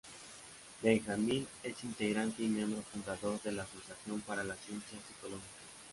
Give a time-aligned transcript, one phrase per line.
[0.81, 5.59] Benjamin es integrante y miembro fundador de la Asociación para la Ciencia Psicológica.